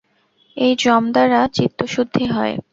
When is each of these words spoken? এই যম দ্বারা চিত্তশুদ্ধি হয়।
এই 0.57 0.73
যম 0.83 1.03
দ্বারা 1.13 1.39
চিত্তশুদ্ধি 1.55 2.25
হয়। 2.35 2.55